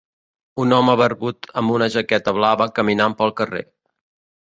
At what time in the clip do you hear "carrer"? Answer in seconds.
3.43-3.67